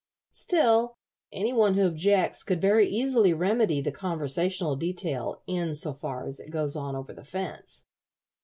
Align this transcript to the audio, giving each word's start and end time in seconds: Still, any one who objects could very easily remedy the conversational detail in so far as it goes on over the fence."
Still, 0.31 0.95
any 1.31 1.53
one 1.53 1.75
who 1.75 1.85
objects 1.85 2.41
could 2.43 2.59
very 2.59 2.87
easily 2.89 3.33
remedy 3.35 3.81
the 3.81 3.91
conversational 3.91 4.75
detail 4.75 5.43
in 5.45 5.75
so 5.75 5.93
far 5.93 6.25
as 6.25 6.39
it 6.39 6.49
goes 6.49 6.75
on 6.75 6.95
over 6.95 7.13
the 7.13 7.23
fence." 7.23 7.85